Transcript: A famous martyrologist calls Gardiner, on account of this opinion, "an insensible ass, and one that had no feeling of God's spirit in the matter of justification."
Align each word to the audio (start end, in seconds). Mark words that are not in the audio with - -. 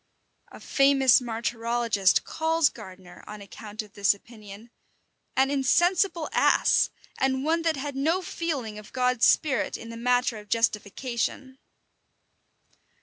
A 0.51 0.59
famous 0.59 1.19
martyrologist 1.19 2.23
calls 2.23 2.69
Gardiner, 2.69 3.23
on 3.27 3.39
account 3.39 3.83
of 3.83 3.93
this 3.93 4.15
opinion, 4.15 4.71
"an 5.37 5.51
insensible 5.51 6.27
ass, 6.31 6.89
and 7.19 7.43
one 7.43 7.61
that 7.61 7.75
had 7.77 7.95
no 7.95 8.23
feeling 8.23 8.79
of 8.79 8.93
God's 8.93 9.27
spirit 9.27 9.77
in 9.77 9.89
the 9.89 9.97
matter 9.97 10.39
of 10.39 10.49
justification." 10.49 11.59